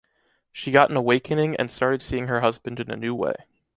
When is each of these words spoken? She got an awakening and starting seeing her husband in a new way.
She 0.51 0.71
got 0.71 0.89
an 0.89 0.97
awakening 0.97 1.57
and 1.57 1.69
starting 1.69 1.99
seeing 1.99 2.25
her 2.25 2.41
husband 2.41 2.79
in 2.79 2.89
a 2.89 2.95
new 2.97 3.13
way. 3.13 3.35